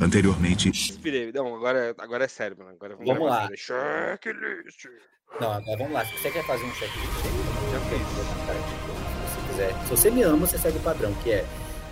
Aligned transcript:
Anteriormente. 0.00 0.68
Inspirei. 0.68 1.30
Não, 1.32 1.54
agora, 1.54 1.94
agora 1.98 2.24
é 2.24 2.28
sério, 2.28 2.56
mano. 2.58 2.70
Agora 2.70 2.96
vamos, 2.96 3.12
Vamos 3.12 3.28
lá. 3.28 3.48
Checklist. 3.54 4.86
Não, 5.40 5.52
agora 5.52 5.76
vamos 5.76 5.92
lá. 5.92 6.04
Se 6.04 6.12
você 6.14 6.30
quer 6.30 6.44
fazer 6.46 6.64
um 6.64 6.74
checklist, 6.74 7.12
já 7.72 7.80
fez. 7.80 8.02
Se 8.02 9.40
você 9.40 9.48
quiser. 9.48 9.84
Se 9.84 9.90
você 9.90 10.10
me 10.10 10.22
ama, 10.22 10.46
você 10.46 10.58
segue 10.58 10.78
o 10.78 10.80
padrão, 10.80 11.12
que 11.22 11.30
é 11.30 11.44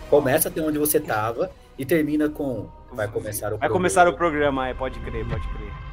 começa 0.08 0.48
até 0.48 0.60
onde 0.60 0.78
você 0.78 0.98
tava 0.98 1.50
e 1.78 1.84
termina 1.84 2.28
com 2.28 2.68
vai 2.92 3.06
começar 3.08 3.52
o 3.52 3.58
Vai 3.58 3.68
começar 3.68 4.08
o 4.08 4.14
programa, 4.14 4.68
é, 4.68 4.74
pode 4.74 4.98
crer, 5.00 5.26
pode 5.28 5.46
crer. 5.48 5.87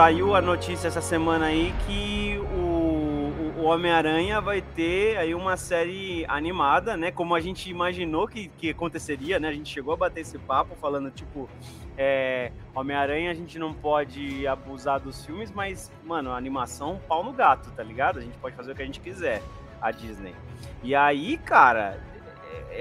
Saiu 0.00 0.34
a 0.34 0.40
notícia 0.40 0.88
essa 0.88 1.02
semana 1.02 1.44
aí 1.44 1.74
que 1.86 2.38
o, 2.54 3.58
o- 3.58 3.64
Homem-Aranha 3.66 4.40
vai 4.40 4.62
ter 4.62 5.18
aí 5.18 5.34
uma 5.34 5.58
série 5.58 6.24
animada, 6.26 6.96
né? 6.96 7.10
Como 7.10 7.34
a 7.34 7.40
gente 7.40 7.68
imaginou 7.68 8.26
que, 8.26 8.48
que 8.48 8.70
aconteceria, 8.70 9.38
né? 9.38 9.48
A 9.48 9.52
gente 9.52 9.68
chegou 9.70 9.92
a 9.92 9.98
bater 9.98 10.22
esse 10.22 10.38
papo 10.38 10.74
falando, 10.80 11.10
tipo, 11.10 11.50
é, 11.98 12.50
Homem-Aranha 12.74 13.30
a 13.30 13.34
gente 13.34 13.58
não 13.58 13.74
pode 13.74 14.46
abusar 14.46 14.98
dos 15.00 15.22
filmes, 15.26 15.52
mas, 15.52 15.92
mano, 16.02 16.32
animação, 16.32 16.98
pau 17.06 17.22
no 17.22 17.34
gato, 17.34 17.70
tá 17.72 17.82
ligado? 17.82 18.20
A 18.20 18.22
gente 18.22 18.38
pode 18.38 18.56
fazer 18.56 18.72
o 18.72 18.74
que 18.74 18.80
a 18.80 18.86
gente 18.86 19.00
quiser, 19.00 19.42
a 19.82 19.90
Disney. 19.90 20.34
E 20.82 20.94
aí, 20.94 21.36
cara, 21.36 22.00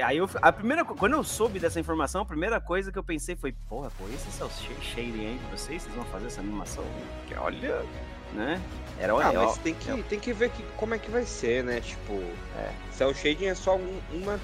aí 0.04 0.18
eu, 0.18 0.30
a 0.42 0.52
primeira, 0.52 0.84
quando 0.86 1.14
eu 1.14 1.24
soube 1.24 1.60
dessa 1.60 1.80
informação, 1.80 2.22
a 2.22 2.26
primeira 2.26 2.60
coisa 2.62 2.92
que 2.92 2.98
eu 2.98 3.04
pensei 3.04 3.36
foi, 3.36 3.52
porra, 3.68 3.92
pô, 3.98 4.06
esse 4.10 4.42
é 4.42 4.46
o 4.46 4.50
sh- 4.50 4.82
shading 4.94 5.26
aí 5.28 5.40
de 5.44 5.52
vocês, 5.58 5.82
vocês 5.84 5.96
vão 5.96 6.06
fazer 6.06 6.28
essa 6.28 6.42
animação? 6.42 6.84
Que 7.28 7.36
olha, 7.36 7.84
né? 8.34 8.62
Era 9.00 9.14
Ah, 9.14 9.34
é, 9.34 9.38
mas 9.38 9.58
tem 9.58 9.74
que, 9.74 10.04
tem 10.04 10.20
que 10.20 10.34
ver 10.34 10.50
que, 10.52 10.64
como 10.78 10.94
é 10.94 11.00
que 11.00 11.10
vai 11.10 11.24
ser, 11.24 11.64
né? 11.64 11.80
Tipo, 11.82 12.14
É. 12.58 12.72
Cell 12.92 13.14
Shading 13.14 13.46
é 13.48 13.56
só 13.56 13.76
um, 13.76 14.00
uma, 14.12 14.40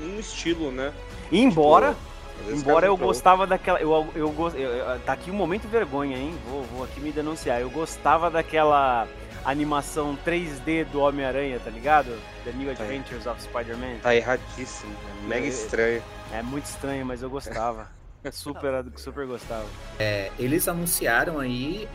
um 0.00 0.18
estilo, 0.18 0.70
né? 0.70 0.92
Embora, 1.32 1.96
Tipo, 2.44 2.50
embora 2.52 2.86
eu 2.86 2.96
gostava 2.98 3.46
daquela, 3.46 3.80
eu, 3.80 3.90
eu, 4.14 4.34
eu, 4.54 4.58
eu- 4.60 5.00
tá 5.00 5.14
aqui 5.14 5.30
um 5.30 5.34
momento 5.34 5.66
vergonha, 5.66 6.18
hein? 6.18 6.38
Vou, 6.48 6.62
vou 6.64 6.84
aqui 6.84 7.00
me 7.00 7.10
denunciar. 7.10 7.60
Eu 7.62 7.70
gostava 7.70 8.30
daquela 8.30 9.08
animação 9.50 10.16
3D 10.24 10.84
do 10.86 11.00
Homem-Aranha, 11.00 11.60
tá 11.60 11.70
ligado? 11.70 12.10
The 12.44 12.52
New 12.52 12.68
Adventures 12.70 13.26
of 13.26 13.40
Spider-Man. 13.40 13.98
Tá 14.02 14.14
erradíssimo, 14.14 14.92
né? 14.92 15.28
mega 15.28 15.46
É- 15.46 15.48
estranho. 15.48 16.02
É 16.32 16.42
muito 16.42 16.64
estranho, 16.64 17.06
mas 17.06 17.22
eu 17.22 17.30
gostava. 17.30 17.88
Super, 18.32 18.84
super 18.96 19.24
gostava. 19.24 19.66
É, 20.00 20.32
eles 20.36 20.66
anunciaram 20.66 21.38
aí 21.38 21.88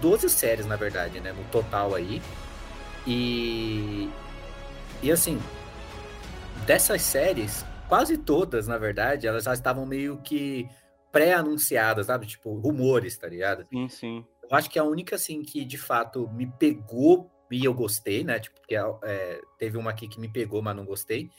12 0.00 0.30
séries, 0.30 0.66
na 0.66 0.76
verdade, 0.76 1.18
né? 1.18 1.32
No 1.32 1.42
total 1.46 1.96
aí. 1.96 2.22
E. 3.04 4.08
E 5.02 5.10
assim, 5.10 5.40
dessas 6.64 7.02
séries, 7.02 7.66
quase 7.88 8.16
todas, 8.16 8.68
na 8.68 8.78
verdade, 8.78 9.26
elas 9.26 9.42
já 9.42 9.52
estavam 9.52 9.84
meio 9.84 10.18
que 10.18 10.68
pré-anunciadas, 11.10 12.06
sabe? 12.06 12.26
Tipo, 12.26 12.54
rumores, 12.54 13.16
tá 13.16 13.26
ligado? 13.26 13.64
Sim, 13.66 13.88
sim. 13.88 14.24
Eu 14.50 14.56
acho 14.56 14.70
que 14.70 14.78
a 14.78 14.84
única, 14.84 15.16
assim, 15.16 15.42
que 15.42 15.64
de 15.64 15.78
fato 15.78 16.28
me 16.32 16.46
pegou 16.46 17.30
e 17.50 17.64
eu 17.64 17.72
gostei, 17.74 18.24
né? 18.24 18.38
Tipo, 18.40 18.56
porque 18.60 18.74
é, 19.04 19.40
teve 19.58 19.76
uma 19.78 19.90
aqui 19.90 20.08
que 20.08 20.18
me 20.20 20.28
pegou, 20.28 20.60
mas 20.62 20.74
não 20.76 20.84
gostei. 20.84 21.30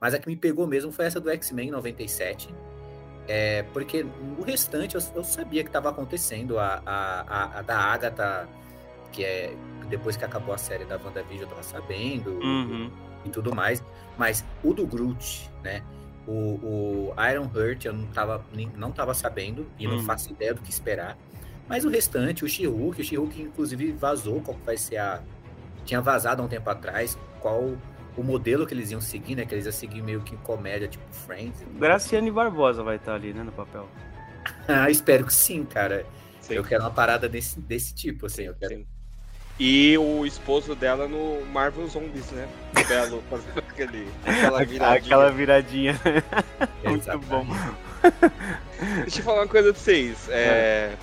Mas 0.00 0.14
a 0.14 0.18
que 0.18 0.28
me 0.28 0.36
pegou 0.36 0.66
mesmo 0.66 0.92
foi 0.92 1.06
essa 1.06 1.20
do 1.20 1.30
X-Men 1.30 1.70
97. 1.70 2.54
É, 3.26 3.62
porque 3.72 4.04
o 4.38 4.42
restante 4.42 4.94
eu, 4.94 5.00
eu 5.14 5.24
sabia 5.24 5.62
que 5.62 5.68
estava 5.68 5.88
acontecendo. 5.90 6.58
A, 6.58 6.82
a, 6.84 7.58
a, 7.58 7.62
da 7.62 7.78
Agatha, 7.78 8.48
que 9.12 9.24
é 9.24 9.54
depois 9.88 10.16
que 10.16 10.24
acabou 10.24 10.54
a 10.54 10.58
série 10.58 10.84
da 10.84 10.96
WandaVision, 10.96 11.42
eu 11.42 11.48
tava 11.48 11.62
sabendo 11.62 12.30
Uhum. 12.32 12.90
e 13.24 13.30
tudo 13.30 13.54
mais. 13.54 13.82
Mas 14.18 14.44
o 14.62 14.72
do 14.72 14.86
Groot, 14.86 15.50
né? 15.62 15.82
O, 16.26 17.10
o 17.12 17.14
Iron 17.30 17.50
Heart 17.54 17.84
eu 17.84 17.92
não 17.92 18.06
tava, 18.08 18.44
nem- 18.52 18.70
não 18.76 18.90
tava 18.92 19.12
sabendo 19.14 19.66
e 19.78 19.86
não 19.86 19.96
Uhum. 19.96 20.04
faço 20.04 20.30
ideia 20.32 20.54
do 20.54 20.60
que 20.62 20.70
esperar. 20.70 21.16
Mas 21.68 21.84
o 21.84 21.88
restante, 21.88 22.44
o 22.44 22.48
She-Hulk, 22.48 23.00
o 23.00 23.04
She-Hulk 23.04 23.42
inclusive 23.42 23.92
vazou 23.92 24.40
qual 24.40 24.56
que 24.56 24.64
vai 24.64 24.76
ser 24.76 24.98
a. 24.98 25.22
Tinha 25.84 26.00
vazado 26.00 26.42
há 26.42 26.44
um 26.44 26.48
tempo 26.48 26.68
atrás 26.68 27.18
qual 27.40 27.76
o 28.16 28.22
modelo 28.22 28.66
que 28.66 28.72
eles 28.72 28.90
iam 28.90 29.00
seguir, 29.00 29.34
né? 29.34 29.44
Que 29.44 29.54
eles 29.54 29.66
iam 29.66 29.72
seguir 29.72 30.02
meio 30.02 30.20
que 30.20 30.36
comédia, 30.38 30.88
tipo 30.88 31.04
Friends. 31.10 31.62
Graciane 31.78 32.30
Barbosa 32.30 32.82
vai 32.82 32.96
estar 32.96 33.14
ali, 33.14 33.32
né, 33.32 33.42
no 33.42 33.52
papel. 33.52 33.88
Ah, 34.68 34.90
espero 34.90 35.24
que 35.24 35.32
sim, 35.32 35.64
cara. 35.64 36.04
Sim, 36.40 36.54
Eu 36.54 36.64
quero 36.64 36.82
uma 36.82 36.90
parada 36.90 37.28
desse, 37.28 37.58
desse 37.60 37.94
tipo, 37.94 38.26
assim. 38.26 38.42
Eu 38.42 38.54
quero... 38.54 38.74
sim. 38.74 38.86
E 39.58 39.96
o 39.96 40.26
esposo 40.26 40.74
dela 40.74 41.06
no 41.06 41.44
Marvel 41.46 41.86
Zombies, 41.86 42.30
né? 42.32 42.48
O 42.72 42.88
Belo 42.88 43.22
fazendo 43.30 43.58
aquele, 43.58 44.08
aquela 44.26 44.64
viradinha. 44.64 44.98
Aquela 44.98 45.30
viradinha. 45.30 46.00
Muito 46.84 47.18
bom. 47.20 47.46
Deixa 49.02 49.20
eu 49.20 49.24
falar 49.24 49.42
uma 49.42 49.48
coisa 49.48 49.72
pra 49.72 49.80
vocês. 49.80 50.28
É... 50.28 50.94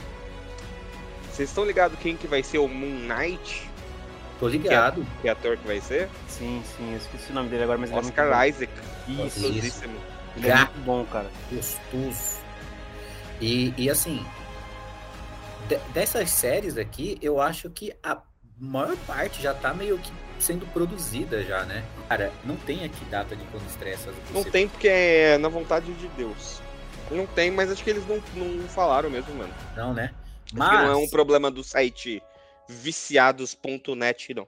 Vocês 1.31 1.49
estão 1.49 1.65
ligados 1.65 1.97
quem 1.99 2.15
que 2.17 2.27
vai 2.27 2.43
ser 2.43 2.57
o 2.59 2.67
Moon 2.67 3.07
Knight? 3.07 3.69
Tô 4.39 4.47
ligado. 4.47 5.05
Que 5.21 5.29
ator 5.29 5.55
que 5.57 5.67
vai 5.67 5.79
ser? 5.79 6.09
Sim, 6.27 6.61
sim, 6.75 6.91
eu 6.91 6.97
esqueci 6.97 7.31
o 7.31 7.35
nome 7.35 7.49
dele 7.49 7.63
agora, 7.63 7.77
mas 7.77 7.89
ele 7.89 7.99
é 7.99 8.01
Oscar 8.01 8.29
bom. 8.29 8.43
Isaac. 8.43 8.71
Isso, 9.07 9.47
Isso. 9.47 9.83
Ele 10.35 10.49
é 10.49 10.55
muito 10.55 10.79
bom, 10.85 11.05
cara. 11.05 11.29
gostoso. 11.51 12.41
E, 13.39 13.73
e 13.77 13.89
assim, 13.89 14.25
de- 15.67 15.79
dessas 15.93 16.29
séries 16.31 16.77
aqui, 16.77 17.17
eu 17.21 17.39
acho 17.41 17.69
que 17.69 17.93
a 18.03 18.17
maior 18.59 18.95
parte 19.07 19.41
já 19.41 19.53
tá 19.53 19.73
meio 19.73 19.97
que 19.99 20.11
sendo 20.39 20.65
produzida 20.67 21.43
já, 21.43 21.63
né? 21.65 21.83
Cara, 22.09 22.31
não 22.43 22.55
tem 22.55 22.83
aqui 22.83 23.03
data 23.05 23.35
de 23.35 23.43
quando 23.45 23.67
estreia 23.67 23.93
essas 23.93 24.13
Não 24.31 24.43
tem 24.43 24.67
porque 24.67 24.87
é 24.87 25.37
na 25.37 25.49
vontade 25.49 25.91
de 25.93 26.07
Deus. 26.09 26.61
Não 27.11 27.27
tem, 27.27 27.51
mas 27.51 27.69
acho 27.71 27.83
que 27.83 27.89
eles 27.89 28.03
não, 28.07 28.21
não 28.35 28.67
falaram 28.69 29.09
mesmo, 29.09 29.35
mano. 29.35 29.53
Não, 29.75 29.93
né? 29.93 30.11
Acho 30.46 30.57
Mas, 30.57 30.69
que 30.69 30.85
não 30.85 30.91
é 30.91 30.96
um 30.96 31.09
problema 31.09 31.50
do 31.50 31.63
site 31.63 32.22
viciados.net, 32.68 34.34
não. 34.34 34.47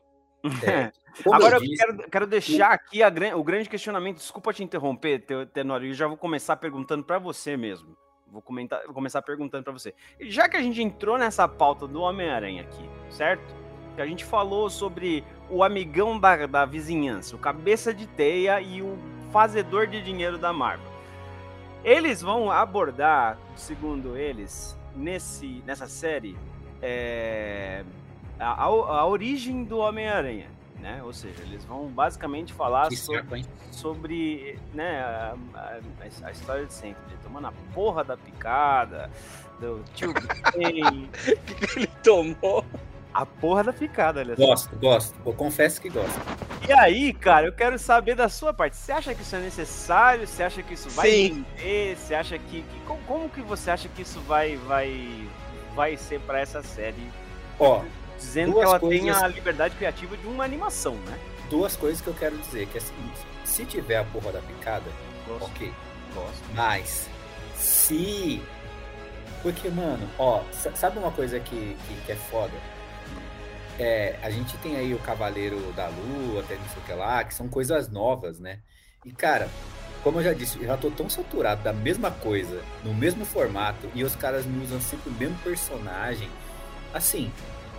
é, 0.64 0.92
como 1.24 1.36
Agora 1.36 1.58
eu 1.58 1.62
disse, 1.62 1.78
quero, 1.78 2.10
quero 2.10 2.28
deixar 2.28 2.72
aqui 2.72 3.02
a 3.02 3.12
o 3.38 3.44
grande 3.44 3.70
questionamento. 3.70 4.18
Desculpa 4.18 4.54
te 4.54 4.64
interromper, 4.64 5.20
Te- 5.20 5.46
Tenório. 5.54 5.90
Eu 5.90 5.94
já 5.94 6.08
vou 6.08 6.18
começar 6.18 6.56
perguntando 6.58 7.04
pra 7.04 7.18
você 7.20 7.56
mesmo. 7.56 7.96
Vou, 8.28 8.42
comentar, 8.42 8.84
vou 8.86 8.94
começar 8.94 9.22
perguntando 9.22 9.64
pra 9.64 9.72
você. 9.74 9.94
Já 10.22 10.50
que 10.50 10.58
a 10.58 10.62
gente 10.62 10.82
entrou 10.82 11.18
nessa 11.18 11.48
pauta 11.48 11.88
do 11.88 12.02
Homem-Aranha 12.02 12.64
aqui, 12.64 12.90
certo? 13.12 13.44
Que 13.96 14.02
a 14.02 14.08
gente 14.08 14.26
falou 14.26 14.72
sobre 14.72 15.24
o 15.52 15.64
amigão 15.64 16.20
da, 16.20 16.48
da 16.48 16.66
vizinhança, 16.66 17.36
o 17.36 17.40
cabeça 17.40 17.94
de 17.94 18.08
teia 18.08 18.60
e 18.60 18.82
o 18.82 18.98
fazedor 19.32 19.86
de 19.86 20.02
dinheiro 20.02 20.40
da 20.40 20.52
Marvel. 20.52 20.92
Eles 21.84 22.22
vão 22.22 22.50
abordar, 22.50 23.38
segundo 23.56 24.18
eles, 24.18 24.76
nesse, 24.96 25.64
nessa 25.66 25.88
série, 25.88 26.38
é, 26.82 27.84
a, 28.40 28.64
a, 28.64 29.06
origem 29.06 29.64
do 29.64 29.78
Homem-Aranha, 29.80 30.48
né? 30.80 31.02
Ou 31.04 31.14
seja, 31.14 31.42
eles 31.44 31.64
vão 31.66 31.88
basicamente 31.88 32.54
falar 32.54 32.92
sobre, 32.92 33.46
sobre, 33.72 34.60
né, 34.74 35.00
a, 35.02 35.36
a- 35.56 35.80
a 36.28 36.32
história 36.32 36.66
de 36.66 36.74
sempre, 36.74 37.02
de 37.10 37.16
tomando 37.24 37.48
a 37.48 37.54
porra 37.74 38.04
da 38.04 38.18
picada, 38.18 39.10
do 39.60 39.84
tio 39.94 40.14
Ben, 40.58 41.10
que, 41.10 41.80
ele 41.80 41.88
tomou? 42.04 42.66
a 43.14 43.26
porra 43.26 43.64
da 43.64 43.72
picada, 43.74 44.20
olha. 44.22 44.36
Gosto, 44.36 44.76
gosto. 44.78 45.16
Eu 45.26 45.34
confesso 45.34 45.80
que 45.80 45.88
gosto. 45.90 46.20
E 46.68 46.72
aí, 46.72 47.14
cara, 47.14 47.48
eu 47.48 47.52
quero 47.54 47.78
saber 47.78 48.16
da 48.16 48.30
sua 48.30 48.54
parte. 48.54 48.76
Você 48.78 48.92
acha 48.92 49.14
que 49.14 49.22
isso 49.22 49.36
é 49.36 49.40
necessário? 49.40 50.26
Você 50.28 50.44
acha 50.44 50.64
que 50.64 50.74
isso 50.74 50.90
vai 50.92 51.10
Sim. 51.10 51.46
render? 51.58 51.98
Você 51.98 52.16
acha 52.16 52.38
que, 52.40 52.62
que- 52.62 52.80
como, 53.06 53.30
que 53.30 53.42
você 53.42 53.70
acha 53.72 53.90
que 53.90 54.02
isso 54.02 54.20
vai 54.22 54.56
vai 54.58 55.28
vai 55.76 55.98
ser 55.98 56.20
pra 56.22 56.40
essa 56.40 56.62
série? 56.64 57.10
Ó, 57.60 57.82
Dizendo 58.18 58.54
que 58.54 58.60
ela 58.60 58.80
coisas- 58.80 59.02
tem 59.02 59.10
a 59.12 59.28
liberdade 59.28 59.76
criativa 59.76 60.16
de 60.16 60.26
uma 60.28 60.44
animação, 60.46 60.96
né? 60.96 61.20
duas 61.50 61.76
coisas 61.76 62.00
que 62.02 62.08
eu 62.08 62.14
quero 62.16 62.36
dizer, 62.38 62.66
que 62.68 62.78
é 62.78 62.82
o 62.82 62.84
seguinte, 62.84 63.20
se 63.44 63.66
tiver 63.66 63.98
a 63.98 64.04
porra 64.06 64.32
da 64.32 64.40
picada, 64.40 64.90
Gosto, 65.28 65.46
ok. 65.46 65.74
gosto. 66.16 66.44
Mas 66.56 67.08
se. 67.56 68.42
Porque, 69.44 69.68
mano, 69.70 70.10
ó, 70.18 70.42
sa- 70.52 70.74
sabe 70.74 70.98
uma 70.98 71.12
coisa 71.12 71.40
que, 71.40 71.78
que, 71.88 72.02
que 72.06 72.12
é 72.12 72.16
foda? 72.16 72.54
É, 73.80 74.20
a 74.22 74.30
gente 74.30 74.56
tem 74.60 74.76
aí 74.76 74.94
o 74.94 75.00
Cavaleiro 75.00 75.72
da 75.74 75.88
Lua, 75.88 76.42
até 76.42 76.56
não 76.56 76.68
sei 76.70 76.78
o 76.78 76.86
que 76.86 76.94
lá, 76.94 77.24
que 77.24 77.34
são 77.34 77.50
coisas 77.50 77.90
novas, 77.90 78.40
né? 78.40 78.60
E, 79.04 79.12
cara, 79.12 79.50
como 80.04 80.20
eu 80.20 80.24
já 80.24 80.34
disse, 80.34 80.60
eu 80.60 80.68
já 80.68 80.78
tô 80.78 80.92
tão 80.92 81.10
saturado 81.10 81.64
da 81.64 81.74
mesma 81.74 82.12
coisa, 82.12 82.62
no 82.84 82.94
mesmo 82.94 83.26
formato, 83.26 83.90
e 83.96 84.04
os 84.04 84.16
caras 84.16 84.46
me 84.46 84.64
usam 84.64 84.80
sempre 84.80 85.10
o 85.10 85.14
mesmo 85.14 85.38
personagem. 85.40 86.30
Assim, 86.94 87.32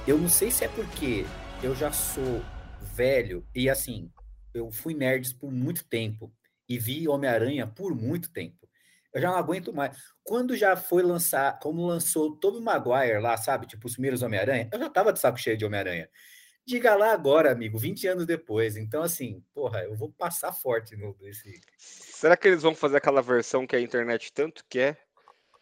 eu 0.07 0.19
não 0.19 0.29
sei 0.29 0.51
se 0.51 0.65
é 0.65 0.69
porque 0.69 1.25
eu 1.63 1.75
já 1.75 1.93
sou 1.93 2.43
velho 2.81 3.47
e 3.55 3.71
assim, 3.71 4.11
eu 4.53 4.71
fui 4.71 4.95
nerd 4.95 5.35
por 5.35 5.51
muito 5.51 5.85
tempo 5.85 6.33
e 6.69 6.79
vi 6.79 7.09
Homem-Aranha 7.09 7.67
por 7.67 7.95
muito 7.95 8.31
tempo. 8.33 8.64
Eu 9.15 9.21
já 9.21 9.31
não 9.31 9.39
aguento 9.39 9.73
mais. 9.73 9.97
Quando 10.25 10.57
já 10.57 10.75
foi 10.75 11.03
lançar, 11.03 11.61
como 11.61 11.87
lançou 11.87 12.37
Tobey 12.37 12.61
Maguire 12.61 13.21
lá, 13.21 13.37
sabe? 13.37 13.67
Tipo, 13.67 13.87
os 13.87 13.93
primeiros 13.93 14.23
Homem-Aranha, 14.23 14.69
eu 14.73 14.79
já 14.79 14.91
tava 14.91 15.13
de 15.13 15.21
saco 15.21 15.39
cheio 15.39 15.57
de 15.57 15.65
Homem-Aranha. 15.65 16.11
Diga 16.67 16.97
lá 16.97 17.13
agora, 17.13 17.53
amigo, 17.53 17.79
20 17.79 18.09
anos 18.09 18.27
depois. 18.27 18.77
Então, 18.77 19.03
assim, 19.03 19.45
porra, 19.55 19.85
eu 19.85 19.95
vou 19.95 20.11
passar 20.11 20.53
forte 20.53 20.97
no. 20.97 21.17
Será 21.77 22.37
que 22.37 22.49
eles 22.49 22.63
vão 22.63 22.75
fazer 22.75 22.97
aquela 22.97 23.23
versão 23.23 23.67
que 23.67 23.77
a 23.77 23.81
internet 23.81 24.33
tanto 24.33 24.65
quer? 24.69 24.99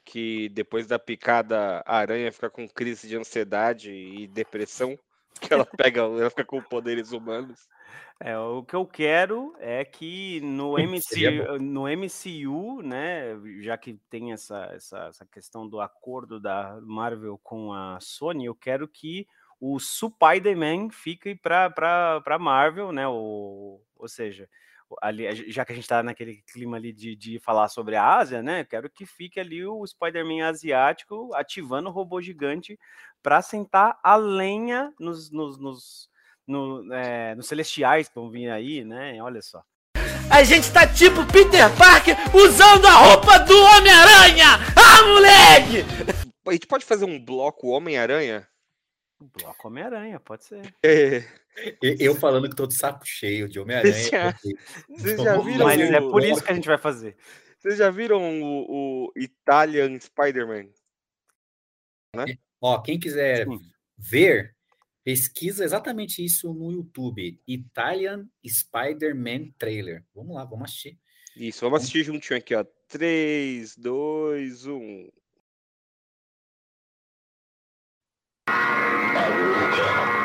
Que 0.05 0.49
depois 0.49 0.87
da 0.87 0.99
picada 0.99 1.83
a 1.85 1.97
aranha 1.97 2.33
fica 2.33 2.49
com 2.49 2.67
crise 2.69 3.07
de 3.07 3.17
ansiedade 3.17 3.91
e 3.93 4.27
depressão? 4.29 4.99
Que 5.41 5.53
ela 5.53 5.67
pega, 5.67 6.03
ela 6.03 6.31
fica 6.31 6.45
com 6.45 6.63
poderes 6.63 7.13
humanos. 7.13 7.69
É, 8.21 8.39
o 8.39 8.63
que 8.63 8.77
eu 8.77 8.87
quero 8.87 9.53
é 9.59 9.85
que 9.85 10.41
no, 10.43 10.75
MCU, 10.79 11.59
no 11.61 11.89
MCU, 11.89 12.81
né, 12.83 13.37
já 13.61 13.77
que 13.77 13.99
tem 14.09 14.33
essa, 14.33 14.71
essa, 14.73 15.07
essa 15.09 15.27
questão 15.27 15.69
do 15.69 15.81
acordo 15.81 16.39
da 16.39 16.79
Marvel 16.83 17.39
com 17.43 17.73
a 17.73 17.99
Sony, 18.01 18.45
eu 18.45 18.55
quero 18.55 18.87
que 18.87 19.27
o 19.61 19.79
Spider-Man 19.79 20.91
fique 20.91 21.35
para 21.35 22.39
Marvel, 22.39 22.93
né, 22.93 23.09
o, 23.09 23.81
ou 23.97 24.09
seja, 24.09 24.49
ali, 25.01 25.51
já 25.51 25.65
que 25.65 25.73
a 25.73 25.75
gente 25.75 25.85
está 25.85 26.03
naquele 26.03 26.43
clima 26.53 26.77
ali 26.77 26.93
de, 26.93 27.15
de 27.17 27.39
falar 27.39 27.69
sobre 27.69 27.97
a 27.97 28.17
Ásia, 28.17 28.43
né, 28.43 28.65
quero 28.65 28.91
que 28.91 29.07
fique 29.07 29.39
ali 29.41 29.65
o 29.65 29.87
Spider-Man 29.87 30.47
asiático 30.47 31.31
ativando 31.35 31.89
o 31.89 31.93
robô 31.93 32.21
gigante 32.21 32.79
para 33.23 33.41
sentar 33.41 33.99
a 34.03 34.17
lenha 34.17 34.93
nos, 34.99 35.31
nos, 35.31 35.59
nos 35.59 36.11
no, 36.47 36.93
é, 36.93 37.35
nos 37.35 37.47
Celestiais 37.47 38.09
que 38.09 38.15
vão 38.15 38.31
vir 38.31 38.51
aí, 38.51 38.85
né? 38.85 39.23
Olha 39.23 39.41
só. 39.41 39.63
A 40.31 40.43
gente 40.45 40.73
tá 40.73 40.87
tipo 40.87 41.25
Peter 41.27 41.69
Parker 41.77 42.17
usando 42.35 42.87
a 42.87 42.93
roupa 42.93 43.39
do 43.41 43.55
Homem-Aranha! 43.55 44.47
Ah, 44.75 45.03
moleque! 45.07 45.85
A 46.47 46.53
gente 46.53 46.67
pode 46.67 46.85
fazer 46.85 47.05
um 47.05 47.23
bloco 47.23 47.69
Homem-Aranha? 47.69 48.49
Bloco 49.21 49.69
Homem-Aranha, 49.69 50.19
pode 50.19 50.45
ser. 50.45 50.75
É. 50.83 51.42
Eu 51.81 52.15
falando 52.15 52.49
que 52.49 52.57
tô 52.57 52.67
de 52.67 52.75
saco 52.75 53.05
cheio 53.05 53.49
de 53.49 53.61
Homem-Aranha. 53.61 53.93
Vocês 53.95 54.09
já, 54.09 54.39
vocês 54.89 55.23
já 55.23 55.39
viram? 55.39 55.67
Mas 55.67 55.81
é 55.81 56.01
por 56.01 56.25
isso 56.25 56.43
que 56.43 56.51
a 56.51 56.55
gente 56.55 56.69
vai 56.69 56.79
fazer. 56.79 57.17
Vocês 57.59 57.79
já 57.79 57.91
viram 57.91 58.43
o, 58.43 59.07
o 59.07 59.13
Italian 59.17 59.99
Spider-Man? 59.99 60.69
Né? 62.17 62.39
Ó, 62.61 62.81
quem 62.81 62.99
quiser 62.99 63.47
Sim. 63.47 63.61
ver, 63.97 64.55
Pesquisa 65.05 65.65
exatamente 65.65 66.25
isso 66.25 66.55
no 66.55 66.71
YouTube. 66.71 67.41
Italian 67.47 68.29
Spider-Man 68.47 69.51
Trailer. 69.59 70.05
Vamos 70.15 70.37
lá, 70.37 70.45
vamos 70.45 70.67
assistir. 70.67 70.97
Isso, 71.35 71.63
vamos 71.63 71.81
assistir 71.81 72.05
juntinho 72.05 72.39
aqui, 72.39 72.55
ó. 72.55 72.65
3, 72.87 73.77
2, 73.77 74.67
1. 74.67 75.09
Mano, 78.49 80.22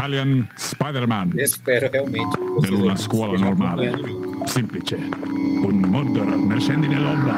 Italian 0.00 0.48
Spider-Man. 0.56 1.34
Espero 1.36 1.90
realmente. 1.90 2.38
Per 2.58 2.72
una 2.72 2.96
scuola 2.96 3.36
normale. 3.36 3.92
Semplice. 4.46 4.96
Un 4.96 5.84
Mordor 5.88 6.24
nel 6.24 6.58
scendi 6.58 6.88
nell'ombra. 6.88 7.36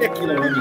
E 0.00 0.04
aquilo 0.06 0.32
é 0.32 0.40
um 0.40 0.46
homem 0.46 0.60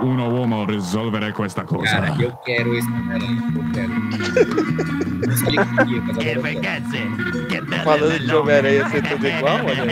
uno 0.00 0.28
uomo 0.28 0.64
risolvere 0.64 1.32
questa 1.32 1.64
cosa. 1.64 2.00
Cara, 2.00 2.14
io 2.18 2.38
quero 2.44 2.74
esse 2.76 2.88
eu 2.88 3.64
quero. 3.72 3.88
Não 5.26 5.36
sei 5.36 5.58
o 5.58 5.66
que 5.66 5.76
queria, 5.76 6.02
mas 6.02 6.18
agora 6.18 6.40
eu 6.40 6.60
quero. 6.60 7.82
Falando 7.84 8.18
de 8.18 8.34
Homem-Aranha 8.34 8.88
ser 8.88 9.02
tudo 9.02 9.26
igual, 9.26 9.64
olha. 9.64 9.84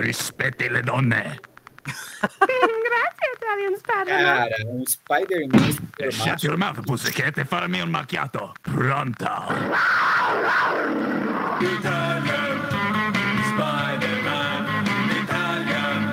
Rispetti 0.00 0.68
le 0.68 0.82
donne. 0.82 1.40
Grazie, 3.58 3.74
Italian 3.74 3.74
Spider-Man. 3.76 4.24
Cara, 4.24 4.54
um 4.66 4.84
Spider-Man 4.84 5.72
super 5.72 6.12
Shut 6.12 6.42
your 6.42 6.56
mouth, 6.56 6.80
pussycat, 6.84 7.36
e 7.38 7.44
farmi 7.44 7.80
un 7.80 7.90
macchiato. 7.90 8.52
Pronto. 8.60 9.46
Italian 11.58 12.60
Spider-Man. 13.50 14.66
Italian 15.10 16.12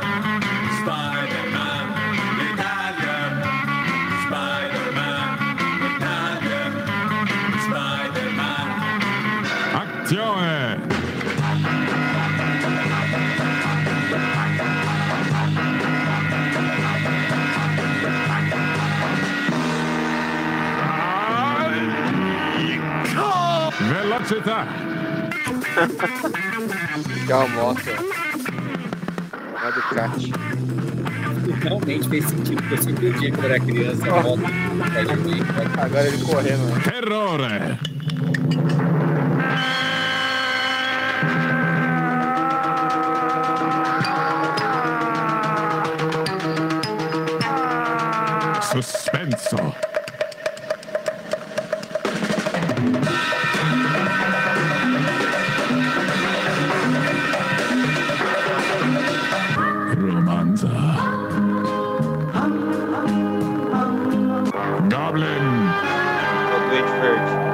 Spider-Man. 0.81 1.86
Italian 2.53 3.33
Spider-Man. 4.25 5.38
Italian 5.95 6.74
Spider-Man. 7.62 8.68
Azione! 10.01 10.44
Velocità! 24.25 24.66
Legal, 27.07 27.48
moto. 27.50 27.89
É 27.89 29.72
do 29.72 29.81
kart. 29.94 30.16
Realmente 31.62 32.10
fez 32.10 32.25
sentido, 32.25 32.62
porque 32.63 32.74
eu 32.74 32.81
sempre 32.81 33.10
odia 33.10 33.32
quando 33.32 33.46
era 33.46 33.60
criança. 33.60 34.03
Ó. 34.12 34.22
moto, 34.22 34.38
Spider-Man, 34.88 35.84
Agora 35.84 36.08
ele 36.08 36.24
correndo, 36.24 36.65
né? 36.74 36.82
Terrore! 36.84 37.77
Suspenso. 48.63 49.95
Goblin. 64.82 65.46
É 66.20 66.55
o 66.55 66.60
Duende 66.70 66.91
Verde. 67.01 67.46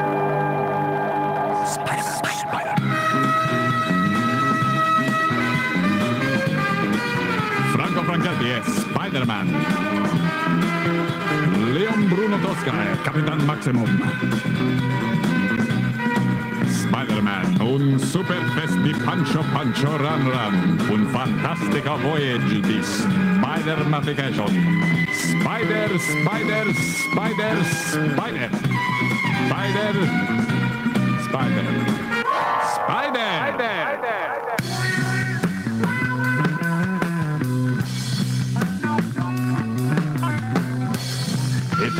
Franco 7.71 8.03
Franchetti 8.03 8.49
è 8.49 8.61
Spider-Man. 8.63 9.47
Leon 11.73 12.07
Bruno 12.07 12.37
Tosca 12.39 12.71
è 12.71 13.01
Capitan 13.01 13.39
Maximum. 13.45 14.01
Spider-Man, 16.67 17.57
un 17.61 17.99
super 17.99 18.41
fest 18.55 18.77
di 18.79 18.93
Pancho 19.03 19.43
Pancho 19.53 19.95
Run 19.97 20.29
Run, 20.29 20.87
un 20.89 21.05
fantastico 21.07 21.97
voyage 21.97 22.59
di 22.59 22.83
Spider-Matification. 23.61 24.47
Spider, 25.13 25.99
Spider, 25.99 26.73
Spider, 26.73 27.63
Spider. 27.63 28.49
Spider, 29.45 29.93
Spider. 31.21 31.67
Spider! 32.73 33.70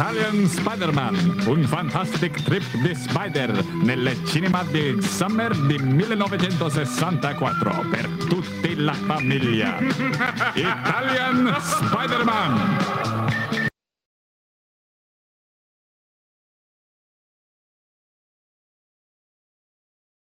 Italian 0.02 0.48
Spider-Man, 0.48 1.16
un 1.46 1.64
fantastic 1.68 2.42
trip 2.42 2.64
di 2.82 2.96
Spider 2.96 3.64
nelle 3.84 4.16
cinema 4.26 4.64
di 4.64 5.00
Summer 5.00 5.56
di 5.68 5.78
1964 5.78 7.88
per 7.88 8.08
tutta 8.28 8.82
la 8.82 8.94
famiglia. 8.94 9.78
Italian 10.58 11.56
Spider-Man. 11.62 12.80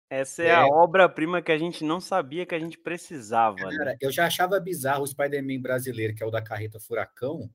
Essa 0.09 0.43
é, 0.43 0.47
é. 0.47 0.53
a 0.53 0.67
obra-prima 0.67 1.41
que 1.41 1.53
a 1.53 1.59
gente 1.59 1.85
não 1.85 2.01
sabia 2.01 2.45
que 2.45 2.57
a 2.57 2.59
gente 2.59 2.77
precisava. 2.77 3.55
Né? 3.55 3.77
Cara, 3.77 3.91
né? 3.93 3.99
eu 4.01 4.11
já 4.11 4.27
achava 4.27 4.59
bizarro 4.59 5.05
o 5.05 5.07
Spider-Man 5.07 5.61
brasileiro, 5.61 6.13
que 6.13 6.25
é 6.25 6.27
o 6.27 6.31
da 6.31 6.43
carreta 6.43 6.81
Furacão, 6.81 7.49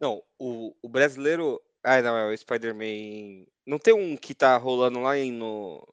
não, 0.00 0.22
o, 0.38 0.74
o 0.82 0.88
brasileiro. 0.88 1.60
Ah, 1.82 2.00
não, 2.02 2.16
é 2.16 2.32
o 2.32 2.36
Spider-Man. 2.36 3.46
Não 3.66 3.78
tem 3.78 3.94
um 3.94 4.16
que 4.16 4.34
tá 4.34 4.56
rolando 4.56 5.00
lá 5.00 5.16
em, 5.18 5.32
no. 5.32 5.86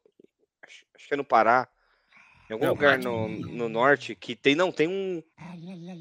Acho, 0.65 0.85
acho 0.95 1.07
que 1.07 1.13
é 1.13 1.17
no 1.17 1.23
Pará. 1.23 1.67
Em 2.49 2.53
algum 2.53 2.65
É, 2.65 2.69
o 2.69 2.73
lugar 2.73 2.99
no, 2.99 3.27
no 3.29 3.69
norte 3.69 4.15
que 4.15 4.35
tem. 4.35 4.55
Não, 4.55 4.71
tem 4.71 4.87
um. 4.87 5.23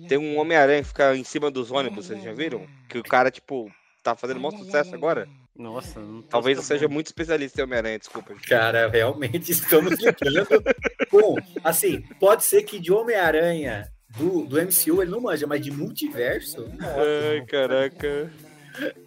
Tem 0.09 0.19
um 0.19 0.39
Homem-Aranha 0.39 0.83
que 0.83 0.89
fica 0.89 1.15
em 1.17 1.25
cima 1.25 1.51
dos 1.51 1.71
ônibus, 1.71 2.07
vocês 2.07 2.23
já 2.23 2.33
viram? 2.33 2.67
Que 2.89 2.99
o 2.99 3.03
cara, 3.03 3.31
tipo, 3.31 3.71
tá 4.03 4.17
fazendo 4.17 4.41
maior 4.41 4.57
sucesso 4.57 4.95
agora. 4.95 5.29
Nossa, 5.55 6.01
não 6.01 6.23
Talvez 6.23 6.57
eu 6.57 6.65
seja 6.65 6.89
muito 6.89 7.07
especialista 7.07 7.61
em 7.61 7.65
Homem-Aranha, 7.65 7.99
desculpa. 7.99 8.35
gente. 8.35 8.49
Cara, 8.49 8.89
realmente 8.89 9.53
estamos 9.53 9.99
lidando 9.99 10.63
com. 11.11 11.37
Assim, 11.63 12.01
pode 12.19 12.43
ser 12.45 12.63
que 12.63 12.81
de 12.81 12.91
Homem-Aranha 12.93 13.93
do, 14.17 14.45
do 14.47 14.57
MCU 14.61 15.03
ele 15.03 15.11
não 15.11 15.21
manja, 15.21 15.47
mas 15.47 15.61
de 15.63 15.71
multiverso, 15.71 16.67
Ai, 16.81 17.45
caraca. 17.47 18.31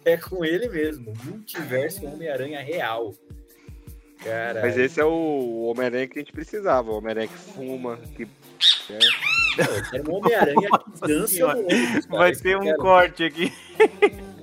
é 0.04 0.16
com 0.16 0.44
ele 0.44 0.68
mesmo. 0.68 1.12
Multiverso 1.24 2.06
Homem-Aranha 2.06 2.60
real. 2.60 3.14
Cara, 4.24 4.62
Mas 4.62 4.76
esse 4.78 4.98
é 5.00 5.04
o 5.04 5.64
Homem-Aranha 5.66 6.08
que 6.08 6.18
a 6.18 6.22
gente 6.22 6.32
precisava. 6.32 6.90
O 6.90 6.96
Homem-Aranha 6.96 7.28
que 7.28 7.34
fuma, 7.34 7.98
que. 8.16 8.22
é. 8.90 8.98
eu 9.58 9.90
quero 9.90 10.10
um 10.10 10.14
Homem-Aranha 10.16 10.68
que 10.70 11.00
dança 11.06 11.46
Vai 12.08 12.34
ter 12.34 12.56
um 12.56 12.62
quero. 12.62 12.78
corte 12.78 13.24
aqui. 13.24 13.52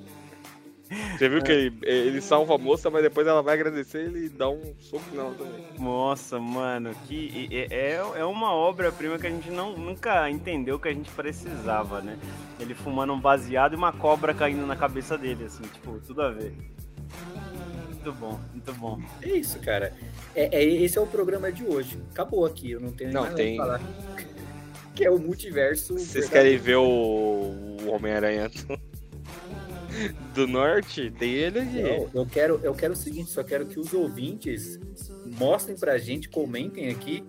Você 1.18 1.30
viu 1.30 1.42
que 1.44 1.52
ele, 1.52 1.78
ele 1.84 2.22
salva 2.22 2.56
a 2.56 2.58
moça, 2.58 2.90
mas 2.90 3.04
depois 3.04 3.26
ela 3.28 3.42
vai 3.42 3.54
agradecer 3.54 4.04
e 4.04 4.06
ele 4.06 4.30
dá 4.30 4.50
um 4.50 4.74
soco 4.80 5.04
nela 5.14 5.34
também. 5.36 5.66
Nossa, 5.80 6.40
mano, 6.40 6.92
que 7.08 7.48
é, 7.70 7.96
é 8.16 8.26
uma 8.26 8.54
obra-prima 8.54 9.18
que 9.20 9.28
a 9.28 9.30
gente 9.30 9.50
não, 9.52 9.78
nunca 9.78 10.30
entendeu 10.30 10.80
que 10.80 10.88
a 10.88 10.94
gente 10.94 11.10
precisava, 11.12 12.02
né? 12.02 12.18
Ele 12.60 12.74
fumando 12.74 13.14
um 13.14 13.20
baseado 13.20 13.74
e 13.74 13.76
uma 13.76 13.92
cobra 13.94 14.34
caindo 14.34 14.66
na 14.66 14.76
cabeça 14.76 15.18
dele, 15.18 15.46
assim, 15.46 15.64
tipo, 15.64 16.00
tudo 16.06 16.22
a 16.22 16.30
ver. 16.32 16.54
Muito 17.90 18.12
bom, 18.14 18.40
muito 18.52 18.74
bom. 18.74 19.00
É 19.22 19.30
isso, 19.30 19.60
cara. 19.60 19.94
É, 20.36 20.58
é- 20.58 20.64
esse 20.66 20.98
é 20.98 21.02
o 21.02 21.08
programa 21.08 21.52
de 21.52 21.64
hoje. 21.64 21.98
Acabou 22.12 22.46
aqui, 22.46 22.72
eu 22.72 22.80
não 22.82 22.92
tenho 22.92 23.14
Não, 23.14 23.22
mais 23.24 23.34
tem- 23.36 23.58
nada 23.58 23.80
pra 23.80 23.88
falar. 23.88 24.24
Que 24.94 25.06
é 25.06 25.10
o 25.10 25.18
multiverso. 25.18 25.94
Vocês 25.96 26.30
verdadeiro. 26.30 26.32
querem 26.32 26.58
ver 26.60 26.76
o, 26.76 26.84
o 26.84 27.90
Homem-Aranha 27.92 28.52
do, 30.34 30.48
Norte? 30.48 31.12
Tem 31.12 31.32
ele 31.32 31.60
aqui. 31.60 32.10
Eu 32.14 32.26
quero, 32.26 32.60
eu 32.64 32.74
quero 32.74 32.94
o 32.94 32.96
seguinte, 32.96 33.30
só 33.30 33.44
quero 33.44 33.66
que 33.66 33.80
os 33.80 33.94
ouvintes 33.94 34.80
mostrem 35.38 35.78
pra 35.78 35.98
gente, 35.98 36.30
comentem 36.30 36.90
aqui 36.90 37.24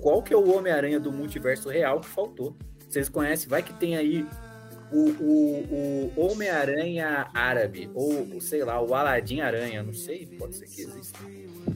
qual 0.00 0.22
que 0.22 0.34
é 0.34 0.36
o 0.36 0.56
Homem-Aranha 0.56 0.98
do 0.98 1.12
multiverso 1.12 1.68
real 1.68 2.00
que 2.00 2.08
faltou. 2.08 2.56
Vocês 2.88 3.08
conhecem? 3.08 3.48
Vai 3.48 3.62
que 3.62 3.72
tem 3.72 3.96
aí 3.96 4.26
o, 4.92 5.10
o, 5.10 6.12
o 6.16 6.26
Homem-Aranha 6.26 7.28
árabe, 7.32 7.90
ou 7.94 8.40
sei 8.40 8.62
lá, 8.64 8.80
o 8.82 8.94
Aladim 8.94 9.40
Aranha, 9.40 9.82
não 9.82 9.94
sei, 9.94 10.26
pode 10.26 10.56
ser 10.56 10.66
que 10.66 10.82
exista. 10.82 11.18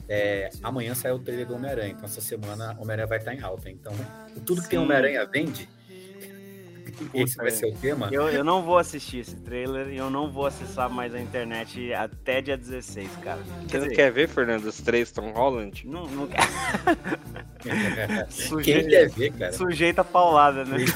É, 0.07 0.49
amanhã 0.61 0.93
sai 0.93 1.11
o 1.11 1.19
trailer 1.19 1.47
do 1.47 1.55
Homem-Aranha, 1.55 1.89
então 1.89 2.05
essa 2.05 2.21
semana 2.21 2.75
o 2.77 2.83
Homem-Aranha 2.83 3.07
vai 3.07 3.17
estar 3.17 3.33
em 3.33 3.41
alta. 3.41 3.69
Então, 3.69 3.93
tudo 4.45 4.61
que 4.61 4.69
tem 4.69 4.77
Sim. 4.77 4.85
Homem-Aranha 4.85 5.25
vende. 5.25 5.67
Esse 7.13 7.35
vai 7.37 7.51
ser 7.51 7.67
o 7.67 7.73
tema. 7.73 8.09
Eu, 8.11 8.29
eu 8.29 8.43
não 8.43 8.63
vou 8.63 8.77
assistir 8.77 9.19
esse 9.19 9.35
trailer 9.37 9.89
e 9.89 9.97
eu 9.97 10.09
não 10.09 10.31
vou 10.31 10.45
acessar 10.45 10.89
mais 10.89 11.13
a 11.13 11.19
internet 11.19 11.93
até 11.93 12.41
dia 12.41 12.57
16, 12.57 13.09
cara. 13.23 13.39
Você 13.41 13.67
Quer 13.67 13.77
não 13.77 13.83
dizer, 13.85 13.95
quer 13.95 14.11
ver, 14.11 14.27
Fernando, 14.29 14.65
os 14.65 14.81
três 14.81 15.11
Tom 15.11 15.31
Holland? 15.31 15.85
não, 15.87 16.05
não 16.07 16.27
Quem 17.59 18.29
sujeito, 18.29 18.89
quer 18.89 19.09
ver, 19.09 19.31
cara? 19.33 19.53
sujeito 19.53 19.99
a 19.99 20.03
paulada, 20.03 20.63
né? 20.65 20.77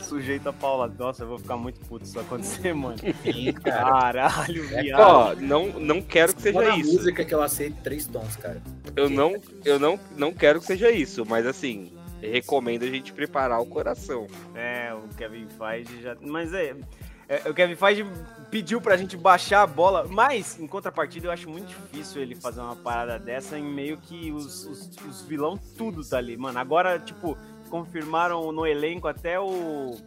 Sujeito 0.00 0.48
a 0.48 0.52
paulada. 0.52 0.94
Nossa, 0.98 1.24
eu 1.24 1.28
vou 1.28 1.38
ficar 1.38 1.56
muito 1.58 1.78
puto 1.80 2.06
se 2.06 2.12
isso 2.12 2.20
acontecer, 2.20 2.74
mano. 2.74 2.96
Sim, 3.22 3.52
cara. 3.52 4.30
Caralho, 4.30 4.64
É, 4.74 4.82
viado. 4.82 5.00
Ó, 5.00 5.34
não, 5.34 5.66
não 5.78 6.00
quero 6.00 6.34
que 6.34 6.40
seja 6.40 6.74
isso. 6.76 6.92
música 6.94 7.22
que 7.24 7.34
eu 7.34 7.42
aceito 7.42 7.76
três 7.82 8.06
tons, 8.06 8.34
cara. 8.36 8.62
Eu 8.96 9.10
não, 9.10 9.36
eu 9.64 9.78
não, 9.78 10.00
não 10.16 10.32
quero 10.32 10.60
que 10.60 10.66
seja 10.66 10.90
isso, 10.90 11.26
mas 11.26 11.46
assim, 11.46 11.92
recomendo 12.20 12.84
a 12.84 12.88
gente 12.88 13.12
preparar 13.12 13.60
o 13.60 13.66
coração. 13.66 14.26
É, 14.54 14.92
o 14.94 15.08
Kevin 15.16 15.48
Feige 15.48 16.02
já. 16.02 16.16
Mas 16.20 16.52
é. 16.52 16.74
é, 17.28 17.48
o 17.48 17.54
Kevin 17.54 17.76
Feige 17.76 18.06
pediu 18.50 18.80
pra 18.80 18.96
gente 18.96 19.16
baixar 19.16 19.62
a 19.62 19.66
bola, 19.66 20.06
mas 20.08 20.58
em 20.58 20.66
contrapartida 20.66 21.26
eu 21.26 21.30
acho 21.30 21.48
muito 21.48 21.68
difícil 21.68 22.22
ele 22.22 22.34
fazer 22.34 22.60
uma 22.60 22.76
parada 22.76 23.18
dessa 23.18 23.58
em 23.58 23.64
meio 23.64 23.98
que 23.98 24.32
os, 24.32 24.64
os, 24.64 24.90
os 25.08 25.22
vilão 25.22 25.58
tudo 25.76 26.04
tá 26.04 26.18
ali. 26.18 26.36
Mano, 26.36 26.58
agora, 26.58 26.98
tipo, 26.98 27.36
confirmaram 27.68 28.50
no 28.50 28.66
elenco 28.66 29.06
até 29.06 29.38
o, 29.38 29.44
o, 29.44 29.98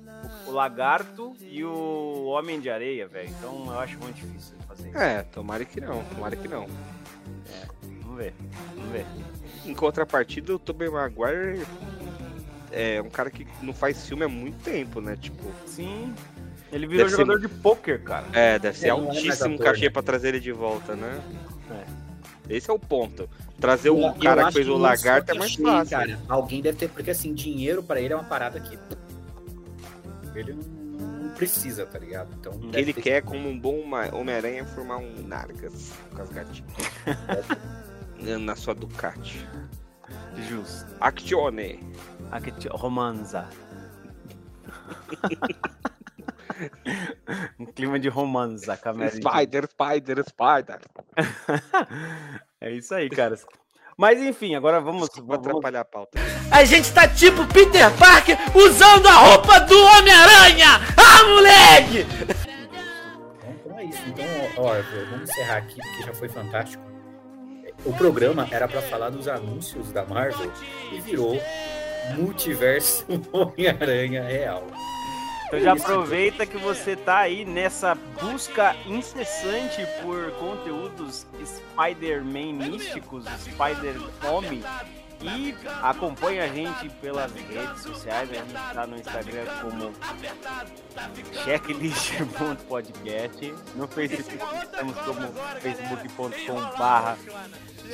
o 0.47 0.51
Lagarto 0.51 1.35
e 1.41 1.63
o 1.63 2.25
Homem 2.25 2.59
de 2.59 2.69
Areia, 2.69 3.07
velho. 3.07 3.29
Então 3.29 3.65
eu 3.67 3.79
acho 3.79 3.97
muito 3.99 4.15
difícil 4.15 4.55
ele 4.55 4.65
fazer 4.67 4.89
isso. 4.89 4.97
É, 4.97 5.23
tomara 5.23 5.63
que 5.63 5.79
não, 5.79 6.03
tomara 6.05 6.35
que 6.35 6.47
não. 6.47 6.67
Vamos 8.01 8.17
ver, 8.17 8.33
vamos 8.75 8.91
ver. 8.91 9.05
Em 9.65 9.73
contrapartida, 9.73 10.55
o 10.55 10.59
Tobey 10.59 10.89
Maguire 10.89 11.65
é 12.71 13.01
um 13.01 13.09
cara 13.09 13.29
que 13.29 13.45
não 13.61 13.73
faz 13.73 14.05
filme 14.07 14.23
há 14.23 14.27
muito 14.29 14.63
tempo, 14.63 15.01
né? 15.01 15.15
Tipo, 15.19 15.43
Sim. 15.65 16.13
Ele 16.71 16.87
virou 16.87 16.99
Deve 17.05 17.09
ser- 17.09 17.17
jogador 17.21 17.39
de 17.41 17.49
pôquer, 17.49 18.01
cara. 18.01 18.25
é, 18.31 18.57
deve 18.57 18.77
ser 18.77 18.87
É, 18.87 18.89
não 18.91 19.03
é 19.03 19.07
altíssimo 19.07 19.55
ator, 19.55 19.65
cachê 19.65 19.85
né? 19.85 19.89
pra 19.89 20.01
trazer 20.01 20.29
ele 20.29 20.39
de 20.39 20.51
volta, 20.53 20.95
né? 20.95 21.21
É. 21.69 22.55
Esse 22.55 22.69
é 22.69 22.73
o 22.73 22.79
ponto. 22.79 23.29
Trazer 23.59 23.89
Eu- 23.89 23.97
o 23.97 24.07
eu 24.07 24.13
cara 24.13 24.45
que 24.47 24.53
fez 24.53 24.67
o 24.69 24.77
lagarto 24.77 25.31
é 25.31 25.33
mais 25.33 25.51
cachê, 25.51 25.63
fácil. 25.63 25.97
Cara. 25.97 26.19
Alguém 26.29 26.61
deve 26.61 26.77
ter, 26.77 26.87
porque 26.89 27.11
assim, 27.11 27.33
dinheiro 27.33 27.83
pra 27.83 27.99
ele 27.99 28.13
é 28.13 28.15
uma 28.15 28.23
parada 28.23 28.57
que 28.59 28.77
ele 30.35 30.53
não, 30.53 31.29
precisa, 31.35 31.85
tá 31.85 31.99
ligado? 31.99 32.33
Então, 32.39 32.53
O 32.53 32.59
que 32.59 32.67
deve 32.67 32.79
ele 32.83 32.93
ter- 32.93 33.01
quer, 33.01 33.21
como 33.21 33.49
um 33.49 33.59
bom 33.59 33.85
ma- 33.85 34.09
Homem-Aranha, 34.13 34.61
é 34.61 34.65
formar 34.65 34.97
um 34.97 35.27
Nargas 35.27 35.91
com 36.15 36.21
as 36.21 36.29
gatinhas. 36.29 36.67
Na 38.41 38.55
sua 38.55 38.73
Ducati. 38.73 39.45
Justo. 40.49 40.85
Actione. 40.99 41.79
Aqui, 42.31 42.51
tio, 42.53 42.71
romanza. 42.75 43.47
um 47.59 47.65
clima 47.65 47.99
de 47.99 48.07
romanza, 48.07 48.77
câmera. 48.77 49.11
Spider, 49.11 49.67
Spider, 49.69 50.23
Spider. 50.27 50.79
É 52.63 52.69
isso 52.71 52.93
aí, 52.93 53.09
caras. 53.09 53.43
Mas 53.97 54.21
enfim, 54.21 54.53
agora 54.53 54.79
vamos. 54.79 55.09
Desculpa 55.09 55.33
vamos 55.33 55.47
atrapalhar 55.47 55.81
a 55.81 55.85
pauta. 55.85 56.19
A 56.51 56.63
gente 56.63 56.93
tá 56.93 57.07
tipo 57.07 57.43
Peter 57.47 57.89
Parker 57.97 58.37
usando 58.55 59.07
a 59.07 59.13
roupa 59.13 59.59
do 59.61 59.75
Homem-Aranha! 59.75 60.67
Ah, 60.95 61.23
moleque! 61.27 62.05
Então, 63.47 63.79
é 63.79 63.85
isso. 63.85 64.03
Então, 64.07 64.25
ó, 64.57 64.75
vamos 65.09 65.27
encerrar 65.27 65.57
aqui, 65.57 65.81
porque 65.81 66.03
já 66.03 66.13
foi 66.13 66.29
fantástico. 66.29 66.83
O 67.83 67.91
programa 67.93 68.47
era 68.51 68.67
pra 68.67 68.83
falar 68.83 69.09
dos 69.09 69.27
anúncios 69.27 69.91
da 69.91 70.05
Marvel 70.05 70.51
e 70.91 71.01
virou 71.01 71.35
Multiverso 72.15 73.05
Homem-Aranha 73.31 74.23
Real. 74.23 74.63
Então 75.47 75.59
já 75.59 75.73
aproveita 75.73 76.45
que 76.45 76.57
você 76.57 76.95
tá 76.95 77.17
aí 77.19 77.43
nessa 77.43 77.93
busca 78.21 78.73
incessante 78.87 79.85
por 80.01 80.31
conteúdos 80.39 81.27
Spider-Man 81.43 82.53
místicos, 82.53 83.25
Spider-Homem. 83.25 84.63
E 85.21 85.55
acompanha 85.83 86.45
a 86.45 86.47
gente 86.47 86.89
pelas 87.01 87.31
redes 87.31 87.83
sociais, 87.83 88.27
a 88.31 88.33
gente 88.33 88.53
tá 88.73 88.87
no 88.87 88.97
Instagram 88.97 89.45
como 89.61 89.93
checklist.podcast, 91.43 93.53
no 93.75 93.87
Facebook 93.87 94.39
estamos 94.63 94.97
como 94.97 95.21
facebook.com 95.61 96.77
barra 96.77 97.15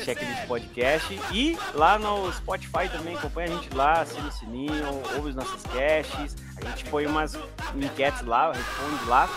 checklistpodcast 0.03 1.19
e 1.31 1.57
lá 1.73 1.97
no 1.99 2.31
Spotify 2.31 2.87
também, 2.89 3.17
acompanha 3.17 3.49
a 3.49 3.51
gente 3.51 3.75
lá, 3.75 4.01
assina 4.01 4.27
o 4.27 4.31
sininho, 4.31 5.01
ouve 5.15 5.29
os 5.29 5.35
nossos 5.35 5.63
casts, 5.63 6.35
a 6.57 6.61
gente 6.69 6.85
põe 6.85 7.05
umas 7.05 7.37
enquetes 7.75 8.21
lá, 8.21 8.53
responde 8.53 9.05
lá 9.05 9.27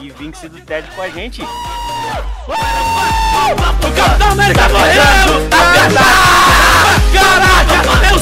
e 0.00 0.10
vem 0.10 0.32
que 0.32 0.38
se 0.38 0.48
do 0.48 0.60
TED 0.62 0.90
com 0.96 1.02
a 1.02 1.08
gente. 1.10 1.42
O 3.82 3.92
Capitão 3.94 4.30
América 4.32 4.68
morreu! 4.68 5.48
Tá 5.50 5.72
verdade! 5.72 6.25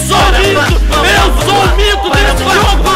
Sou 0.06 0.18
o 0.18 0.32
mito! 0.32 0.74
Eu 1.02 1.26
sou 1.44 1.54
o 1.54 1.76
mito 1.76 2.10
desse 2.10 2.44
jogo! 2.44 2.93